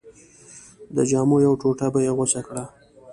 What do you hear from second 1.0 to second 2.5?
جامو یوه ټوټه به یې غوڅه